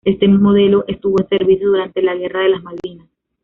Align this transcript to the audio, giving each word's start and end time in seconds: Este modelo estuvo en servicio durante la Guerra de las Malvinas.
Este 0.03 0.27
modelo 0.27 0.83
estuvo 0.87 1.21
en 1.21 1.29
servicio 1.29 1.67
durante 1.69 2.01
la 2.01 2.15
Guerra 2.15 2.39
de 2.41 2.49
las 2.49 2.63
Malvinas. 2.63 3.07